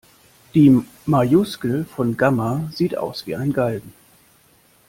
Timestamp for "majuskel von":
1.05-2.17